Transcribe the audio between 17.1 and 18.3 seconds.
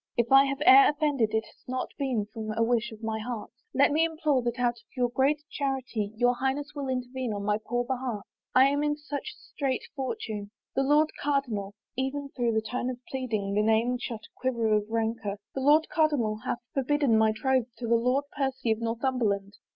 my troth to the Lord